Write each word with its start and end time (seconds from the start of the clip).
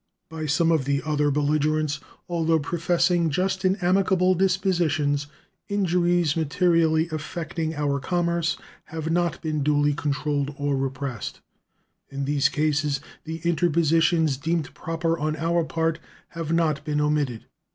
By 0.31 0.47
some 0.47 0.71
of 0.71 0.85
the 0.85 1.03
other 1.05 1.29
belligerents, 1.29 1.99
although 2.27 2.57
professing 2.57 3.29
just 3.29 3.63
and 3.63 3.77
amicable 3.83 4.33
dispositions, 4.33 5.27
injuries 5.69 6.35
materially 6.35 7.07
affecting 7.11 7.75
our 7.75 7.99
commerce 7.99 8.57
have 8.85 9.11
not 9.11 9.39
been 9.43 9.61
duly 9.61 9.93
controlled 9.93 10.55
or 10.57 10.75
repressed. 10.75 11.41
In 12.09 12.25
these 12.25 12.49
cases 12.49 12.99
the 13.25 13.41
interpositions 13.43 14.37
deemed 14.41 14.73
proper 14.73 15.19
on 15.19 15.35
our 15.35 15.63
part 15.63 15.99
have 16.29 16.51
not 16.51 16.83
been 16.83 16.99
omitted. 16.99 17.45